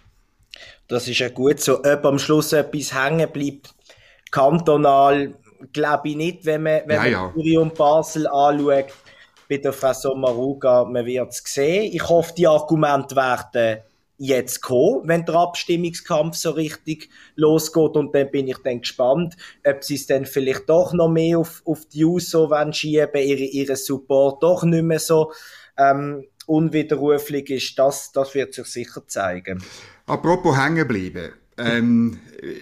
Das 0.87 1.07
ist 1.07 1.19
ja 1.19 1.29
gut 1.29 1.59
so. 1.59 1.83
Ob 1.83 2.05
am 2.05 2.19
Schluss 2.19 2.53
etwas 2.53 2.93
hängen 2.93 3.29
bleibt, 3.31 3.73
kantonal 4.31 5.33
glaube 5.73 6.09
ich 6.09 6.15
nicht, 6.15 6.45
wenn 6.45 6.63
man, 6.63 6.81
wenn 6.85 7.11
ja, 7.11 7.31
man 7.35 7.45
ja. 7.45 7.59
und 7.59 7.75
Basel 7.75 8.27
anschaut, 8.27 8.93
bei 9.49 9.57
der 9.57 9.73
Frau 9.73 9.93
Sommaruga, 9.93 10.85
man 10.85 11.05
wird 11.05 11.29
es 11.29 11.41
sehen. 11.45 11.91
Ich 11.93 12.07
hoffe, 12.07 12.33
die 12.35 12.47
Argumente 12.47 13.15
werden 13.15 13.81
jetzt 14.17 14.61
kommen, 14.61 15.07
wenn 15.07 15.25
der 15.25 15.35
Abstimmungskampf 15.35 16.35
so 16.35 16.51
richtig 16.51 17.09
losgeht 17.35 17.95
und 17.95 18.15
dann 18.15 18.31
bin 18.31 18.47
ich 18.47 18.57
dann 18.63 18.81
gespannt, 18.81 19.37
ob 19.65 19.83
sie 19.83 19.95
es 19.95 20.07
dann 20.07 20.25
vielleicht 20.25 20.67
doch 20.67 20.93
noch 20.93 21.09
mehr 21.09 21.37
auf, 21.37 21.61
auf 21.65 21.85
die 21.85 22.03
USO 22.03 22.49
schieben, 22.71 23.09
ihre, 23.13 23.43
ihre 23.43 23.75
Support 23.75 24.41
doch 24.41 24.63
nicht 24.63 24.83
mehr 24.83 24.99
so 24.99 25.31
ähm, 25.77 26.25
unwiderruflich 26.47 27.49
ist, 27.51 27.77
das, 27.77 28.11
das 28.11 28.33
wird 28.33 28.55
sich 28.55 28.65
sicher 28.65 29.05
zeigen. 29.07 29.63
Apropos 30.07 30.57
hängen 30.57 30.87
bleiben, 30.87 31.33
ähm, 31.57 32.19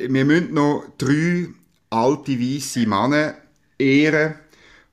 wir 0.07 0.25
müssen 0.25 0.53
noch 0.53 0.85
drei 0.97 1.47
alte 1.89 2.39
weiße 2.39 2.87
Männer 2.87 3.35
ehren, 3.77 4.35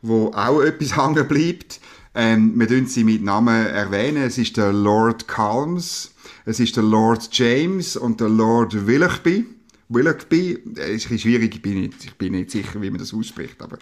wo 0.02 0.32
auch 0.34 0.62
etwas 0.62 0.96
hängen 1.02 1.26
bleibt. 1.26 1.80
Ähm, 2.14 2.58
wir 2.58 2.68
tun 2.68 2.86
sie 2.86 3.04
mit 3.04 3.22
Namen 3.22 3.66
erwähnen. 3.66 4.22
Es 4.22 4.36
ist 4.38 4.56
der 4.56 4.72
Lord 4.72 5.28
Calms, 5.28 6.12
es 6.44 6.60
ist 6.60 6.76
der 6.76 6.82
Lord 6.82 7.28
James 7.32 7.96
und 7.96 8.20
der 8.20 8.28
Lord 8.28 8.86
Willoughby. 8.86 9.46
Willoughby, 9.88 10.58
ist 10.76 11.10
ein 11.10 11.18
schwierig, 11.18 11.54
ich 11.54 11.62
bin, 11.62 11.80
nicht, 11.80 12.04
ich 12.04 12.14
bin 12.14 12.32
nicht 12.32 12.50
sicher, 12.50 12.80
wie 12.80 12.88
man 12.88 12.98
das 12.98 13.12
ausspricht, 13.12 13.60
aber 13.60 13.76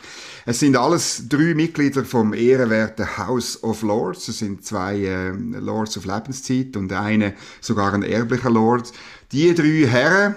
es 0.45 0.59
sind 0.59 0.77
alles 0.77 1.29
drei 1.29 1.55
Mitglieder 1.55 2.05
vom 2.05 2.35
ehrenwerten 2.35 3.17
House 3.17 3.63
of 3.63 3.83
Lords. 3.83 4.27
Es 4.27 4.39
sind 4.39 4.65
zwei 4.65 4.99
äh, 4.99 5.31
Lords 5.31 5.97
of 5.97 6.07
Lebenszeit 6.07 6.77
und 6.77 6.93
eine 6.93 7.35
sogar 7.61 7.95
ein 7.95 8.03
erblicher 8.03 8.51
Lord. 8.51 8.93
Die 9.33 9.55
drei 9.55 9.87
Herren, 9.87 10.35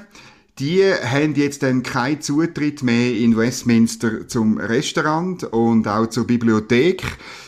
die 0.60 0.84
haben 0.84 1.34
jetzt 1.34 1.64
dann 1.64 1.82
keinen 1.82 2.22
Zutritt 2.22 2.84
mehr 2.84 3.16
in 3.16 3.36
Westminster 3.36 4.28
zum 4.28 4.60
Restaurant 4.60 5.46
und 5.46 5.88
auch 5.88 6.08
zur 6.08 6.28
Bibliothek, 6.28 7.02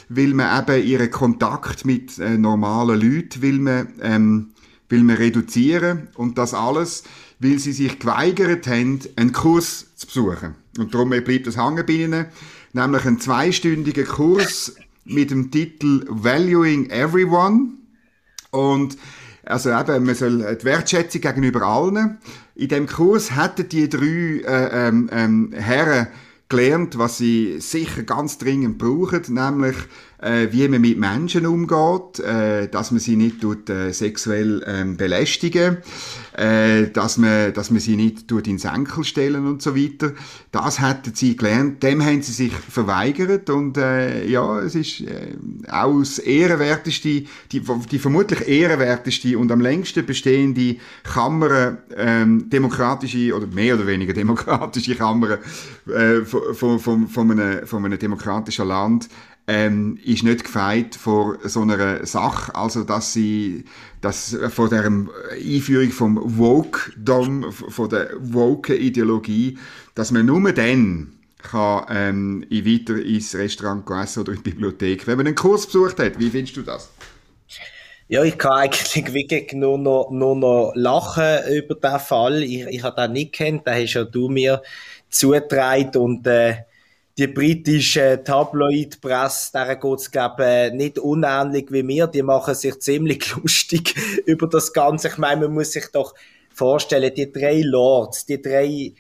weil 0.10 0.34
man 0.34 0.64
eben 0.68 0.88
ihren 0.88 1.12
Kontakt 1.12 1.86
mit 1.86 2.18
äh, 2.18 2.40
normalen 2.40 3.00
Leuten 3.00 3.44
will 3.44 3.60
man, 3.60 3.90
ähm, 4.02 4.54
will 4.90 5.04
man 5.04 5.18
reduzieren 5.18 6.08
und 6.16 6.40
das 6.40 6.56
alles, 6.56 7.04
weil 7.38 7.60
sie 7.60 7.74
sich 7.74 8.00
geweigert 8.00 8.66
haben, 8.66 9.02
einen 9.16 9.32
Kurs 9.32 9.86
zu 9.96 10.08
besuchen. 10.08 10.56
Und 10.80 10.96
darum 10.96 11.10
bleibt 11.10 11.46
das 11.46 11.58
hängen 11.58 11.86
bei 11.86 11.94
ihnen, 11.94 12.26
nämlich 12.74 13.06
ein 13.06 13.20
zweistündiger 13.20 14.06
Kurs 14.06 14.76
mit 15.04 15.30
dem 15.30 15.52
Titel 15.52 16.06
Valuing 16.10 16.90
Everyone 16.90 17.74
und 18.50 18.98
also 19.46 19.72
eben, 19.72 20.06
man 20.06 20.16
soll 20.16 20.58
die 20.60 20.66
Wertschätzung 20.66 21.22
gegenüber 21.22 21.64
allen. 21.64 22.18
In 22.56 22.68
dem 22.68 22.88
Kurs 22.88 23.36
hätten 23.36 23.70
die 23.70 23.90
drei 23.90 24.42
äh, 24.46 24.88
ähm, 24.88 25.10
ähm, 25.12 25.54
Herren 25.54 26.08
gelernt, 26.50 26.98
was 26.98 27.18
sie 27.18 27.60
sicher 27.60 28.04
ganz 28.04 28.38
dringend 28.38 28.78
brauchen, 28.78 29.22
nämlich 29.30 29.76
äh, 30.22 30.48
wie 30.52 30.68
man 30.68 30.82
mit 30.82 30.98
Menschen 30.98 31.46
umgeht, 31.46 32.20
äh, 32.20 32.68
dass 32.68 32.92
man 32.92 33.00
sie 33.00 33.16
nicht 33.16 33.42
tut, 33.42 33.70
äh, 33.70 33.92
sexuell 33.92 34.64
ähm, 34.66 34.98
belästigen, 34.98 35.78
äh, 36.38 36.88
dass, 36.88 37.18
man, 37.18 37.54
dass 37.54 37.72
man 37.72 37.80
sie 37.80 37.96
nicht 37.96 38.28
tut 38.28 38.48
ins 38.48 38.66
Enkel 38.66 39.04
stellen 39.04 39.46
und 39.48 39.62
so 39.62 39.76
weiter. 39.76 40.14
Das 40.52 40.82
hätten 40.82 41.14
sie 41.14 41.36
gelernt, 41.36 41.84
dem 41.84 42.04
haben 42.04 42.22
sie 42.22 42.32
sich 42.32 42.54
verweigert 42.54 43.50
und 43.50 43.78
äh, 43.78 44.26
ja, 44.28 44.60
es 44.60 44.76
ist 44.76 45.02
äh, 45.02 45.36
auch 45.70 46.00
das 46.00 46.20
ehrenwerteste, 46.20 47.24
die, 47.52 47.62
die 47.92 48.00
vermutlich 48.00 48.48
ehrenwerteste 48.48 49.38
und 49.38 49.52
am 49.52 49.62
längsten 49.62 50.06
bestehende 50.06 50.78
Kammer, 51.04 51.78
ähm, 51.96 52.50
demokratische 52.50 53.34
oder 53.36 53.48
mehr 53.48 53.76
oder 53.76 53.88
weniger 53.88 54.14
demokratische 54.14 54.96
Kammer 54.96 55.40
äh, 55.88 56.22
von, 56.22 56.80
von, 56.80 57.08
von, 57.08 57.32
einem, 57.32 57.68
von 57.68 57.86
einem 57.86 58.00
demokratischen 58.00 58.68
Land 58.68 59.10
ähm, 59.48 60.00
ist 60.04 60.24
nicht 60.24 60.44
gefeit 60.44 60.96
vor 60.96 61.38
so 61.44 61.62
einer 61.62 62.06
Sache, 62.06 62.56
also 62.56 62.84
dass 62.84 63.14
sie 63.14 63.66
dass 64.02 64.38
vor 64.50 64.70
der 64.70 64.84
Einführung 64.84 65.90
vom 65.92 66.38
Woke-Dom, 66.38 67.52
von 67.52 67.90
der 67.90 68.10
Woke-Ideologie, 68.20 69.58
dass 69.96 70.12
man 70.12 70.26
nur 70.26 70.52
dann 70.52 71.12
kann 71.42 71.86
ähm, 71.90 72.46
weiter 72.50 72.96
ins 73.04 73.36
Restaurant 73.36 73.88
essen 73.90 74.22
oder 74.22 74.32
in 74.32 74.44
die 74.44 74.50
Bibliothek, 74.50 75.08
wenn 75.08 75.18
man 75.18 75.28
einen 75.28 75.36
Kurs 75.36 75.66
besucht 75.66 76.00
hat. 76.00 76.20
Wie 76.20 76.30
findest 76.30 76.58
du 76.58 76.64
das? 76.64 76.90
Ja, 78.08 78.24
ich 78.24 78.38
kann 78.38 78.54
eigentlich 78.54 79.14
wirklich 79.14 79.54
nur 79.54 79.78
noch, 79.78 80.10
nur 80.12 80.36
noch 80.36 80.74
lachen 80.76 81.52
über 81.52 81.76
diesen 81.76 82.00
Fall. 82.00 82.44
Ich, 82.44 82.66
ich 82.68 82.84
habe 82.84 83.02
den 83.02 83.14
nicht 83.14 83.34
kennt, 83.34 83.66
den 83.66 83.74
hast 83.74 83.94
ja 83.94 84.04
du 84.04 84.30
mir 84.30 84.62
zugetragen 85.10 85.98
und 85.98 86.28
äh, 86.28 86.58
die 87.18 87.28
britische 87.28 88.22
Tabloidpresse, 88.24 89.54
der 89.54 89.78
geht's, 89.78 90.12
glaube 90.12 90.72
nicht 90.74 91.00
unähnlich 91.00 91.72
wie 91.72 91.84
mir. 91.84 92.08
Die 92.08 92.24
machen 92.24 92.56
sich 92.56 92.80
ziemlich 92.80 93.36
lustig 93.42 93.96
über 94.26 94.48
das 94.48 94.74
Ganze. 94.74 95.08
Ich 95.08 95.18
meine, 95.18 95.42
man 95.42 95.54
muss 95.54 95.72
sich 95.72 95.88
doch 95.92 96.14
vorstellen, 96.54 97.14
die 97.14 97.32
drei 97.32 97.62
Lords, 97.62 98.26
die 98.26 98.42
drei 98.42 98.94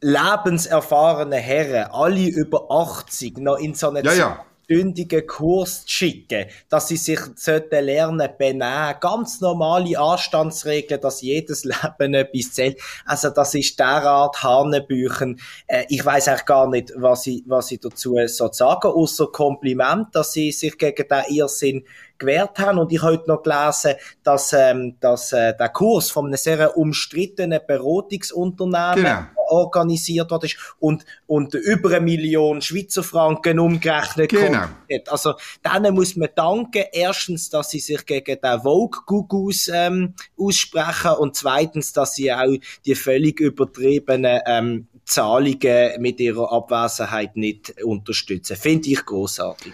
lebenserfahrenen 0.00 1.38
Herren, 1.38 1.90
alle 1.92 2.26
über 2.28 2.70
80, 2.70 3.38
noch 3.38 3.58
in 3.58 3.74
so 3.74 3.90
einer 3.90 4.04
ja, 4.04 4.12
ja 4.12 4.44
stündigen 4.64 5.26
Kurs 5.26 5.82
zu 5.82 5.92
schicken, 5.92 6.46
dass 6.68 6.88
sie 6.88 6.96
sich 6.96 7.20
sollten 7.36 7.84
lernen 7.84 8.28
benehmen, 8.38 8.94
ganz 9.00 9.40
normale 9.40 9.98
Anstandsregeln, 9.98 11.00
dass 11.00 11.22
jedes 11.22 11.64
Leben 11.98 12.14
etwas 12.14 12.52
zählt. 12.52 12.80
Also 13.04 13.30
das 13.30 13.54
ist 13.54 13.78
derart 13.78 14.42
Hanebüchen. 14.42 15.40
Äh, 15.66 15.84
ich 15.88 16.04
weiß 16.04 16.28
eigentlich 16.28 16.46
gar 16.46 16.68
nicht, 16.68 16.92
was 16.96 17.26
ich, 17.26 17.42
was 17.46 17.70
ich 17.70 17.80
dazu 17.80 18.16
so 18.26 18.50
sagen, 18.52 18.88
außer 18.88 19.26
Kompliment, 19.28 20.14
dass 20.14 20.32
sie 20.32 20.52
sich 20.52 20.78
gegen 20.78 21.06
den 21.08 21.24
Irrsinn 21.28 21.84
gewährt 22.24 22.58
haben. 22.58 22.78
Und 22.78 22.92
ich 22.92 23.02
habe 23.02 23.12
heute 23.12 23.28
noch 23.28 23.42
gelesen, 23.42 23.94
dass, 24.22 24.52
ähm, 24.52 24.96
dass 25.00 25.32
äh, 25.32 25.56
der 25.56 25.68
Kurs 25.68 26.10
von 26.10 26.26
einem 26.26 26.36
sehr 26.36 26.76
umstrittenen 26.76 27.60
Beratungsunternehmen 27.66 28.94
genau. 28.94 29.22
organisiert 29.48 30.30
worden 30.30 30.46
ist 30.46 30.56
und, 30.80 31.04
und 31.26 31.54
über 31.54 31.90
eine 31.90 32.00
Million 32.00 32.62
Schweizer 32.62 33.02
Franken 33.02 33.58
umgerechnet 33.58 34.30
genau. 34.30 34.60
hat. 34.60 35.08
Also 35.08 35.34
denen 35.64 35.94
muss 35.94 36.16
man 36.16 36.28
danken. 36.34 36.84
Erstens, 36.92 37.50
dass 37.50 37.70
sie 37.70 37.80
sich 37.80 38.04
gegen 38.06 38.40
den 38.40 38.60
Vogue-Gugus 38.60 39.70
ähm, 39.72 40.14
aussprechen 40.38 41.12
und 41.18 41.36
zweitens, 41.36 41.92
dass 41.92 42.14
sie 42.14 42.32
auch 42.32 42.56
die 42.84 42.94
völlig 42.94 43.40
übertriebenen 43.40 44.40
ähm, 44.46 44.88
Zahlungen 45.04 46.00
mit 46.00 46.20
ihrer 46.20 46.50
Abwesenheit 46.50 47.36
nicht 47.36 47.82
unterstützen. 47.82 48.56
Finde 48.56 48.88
ich 48.88 49.04
großartig. 49.04 49.72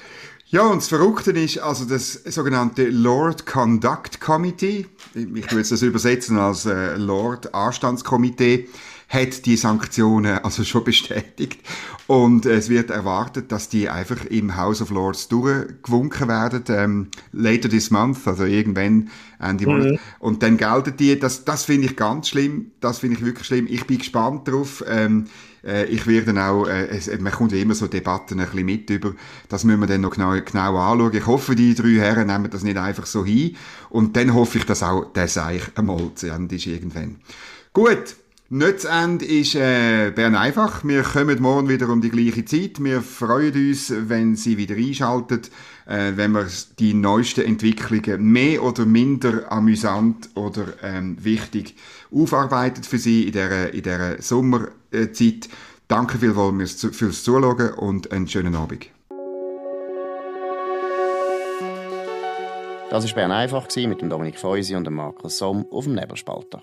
Ja, 0.53 0.63
und 0.67 0.79
das 0.79 0.89
Verrückte 0.89 1.31
ist, 1.31 1.59
also 1.59 1.85
das 1.85 2.25
sogenannte 2.25 2.89
Lord 2.89 3.47
Conduct 3.47 4.21
Committee, 4.21 4.85
ich 5.15 5.53
würde 5.53 5.69
das 5.69 5.83
übersetzen 5.83 6.41
als 6.41 6.67
äh, 6.67 6.97
Lord 6.97 7.55
Anstandskomitee, 7.55 8.69
hat 9.11 9.45
die 9.45 9.57
Sanktionen 9.57 10.39
also 10.39 10.63
schon 10.63 10.85
bestätigt. 10.85 11.61
Und 12.07 12.47
es 12.47 12.69
wird 12.69 12.91
erwartet, 12.91 13.51
dass 13.51 13.69
die 13.69 13.89
einfach 13.89 14.25
im 14.27 14.57
House 14.57 14.81
of 14.81 14.91
Lords 14.91 15.27
durchgewunken 15.29 16.29
werden, 16.29 16.65
ähm, 16.69 17.09
later 17.33 17.69
this 17.69 17.91
month, 17.91 18.27
also 18.27 18.45
irgendwann 18.45 19.11
Ende 19.41 19.67
mhm. 19.67 19.73
Monat. 19.73 20.01
Und 20.21 20.43
dann 20.45 20.57
gelten 20.57 20.97
die, 20.97 21.19
das, 21.19 21.45
das 21.45 21.65
finde 21.65 21.89
ich 21.89 21.97
ganz 21.97 22.29
schlimm, 22.29 22.71
das 22.81 23.01
finde 23.01 23.17
ich 23.17 23.25
wirklich 23.25 23.47
schlimm. 23.47 23.67
Ich 23.69 23.85
bin 23.85 23.99
gespannt 23.99 24.47
drauf. 24.47 24.85
Ähm, 24.87 25.27
äh, 25.65 25.87
ich 25.87 26.07
werde 26.07 26.41
auch, 26.45 26.69
äh, 26.69 26.87
es, 26.87 27.11
man 27.19 27.33
kommt 27.33 27.53
immer 27.53 27.75
so 27.75 27.89
Debatten 27.89 28.39
ein 28.39 28.47
bisschen 28.47 28.65
mit 28.65 28.91
über, 28.91 29.15
das 29.49 29.65
müssen 29.65 29.81
wir 29.81 29.87
dann 29.89 30.03
noch 30.03 30.15
genau, 30.15 30.33
genau 30.41 30.77
anschauen. 30.77 31.15
Ich 31.15 31.27
hoffe, 31.27 31.57
die 31.57 31.75
drei 31.75 31.99
Herren 31.99 32.29
nehmen 32.29 32.49
das 32.49 32.63
nicht 32.63 32.77
einfach 32.77 33.07
so 33.07 33.25
hin. 33.25 33.57
Und 33.89 34.17
dann 34.17 34.35
hoffe 34.35 34.59
ich, 34.59 34.67
dass 34.67 34.85
auch 34.85 35.13
der 35.13 35.27
Seich 35.27 35.63
einmal 35.75 36.13
zu 36.15 36.29
Ende 36.29 36.55
ist 36.55 36.67
irgendwann. 36.67 37.17
Gut, 37.73 38.17
nicht 38.53 38.81
zu 38.81 38.89
Ende 38.89 39.25
ist 39.25 39.55
äh, 39.55 40.11
Bern 40.11 40.35
einfach. 40.35 40.83
Wir 40.83 41.05
kommen 41.05 41.41
morgen 41.41 41.69
wieder 41.69 41.89
um 41.89 42.01
die 42.01 42.11
gleiche 42.11 42.45
Zeit. 42.45 42.83
Wir 42.83 43.01
freuen 43.01 43.55
uns, 43.55 43.93
wenn 43.97 44.35
Sie 44.35 44.59
wieder 44.59 44.75
einschalten, 44.75 45.43
äh, 45.87 46.13
wenn 46.17 46.33
wir 46.33 46.49
die 46.81 46.93
neuesten 46.95 47.43
Entwicklungen 47.43 48.25
mehr 48.25 48.63
oder 48.65 48.87
minder 48.87 49.51
amüsant 49.53 50.31
oder 50.35 50.65
ähm, 50.83 51.17
wichtig 51.23 51.77
aufarbeiten 52.13 52.83
für 52.83 52.99
Sie 52.99 53.23
in 53.27 53.33
dieser, 53.33 53.73
in 53.73 53.83
dieser 53.83 54.21
Sommerzeit. 54.21 55.49
Danke 55.87 56.19
vielmals 56.19 56.85
fürs 56.91 57.23
Zuschauen 57.23 57.71
und 57.75 58.11
einen 58.11 58.27
schönen 58.27 58.57
Abend. 58.57 58.89
Das 62.91 63.07
war 63.07 63.15
Bern 63.15 63.31
einfach 63.31 63.69
mit 63.77 64.03
Dominik 64.03 64.41
Feusi 64.41 64.75
und 64.75 64.85
dem 64.85 64.95
Markus 64.95 65.39
Somm 65.39 65.67
auf 65.71 65.85
dem 65.85 65.95
Nebelspalter. 65.95 66.63